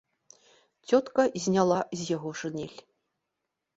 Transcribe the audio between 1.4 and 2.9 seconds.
зняла з яго шынель.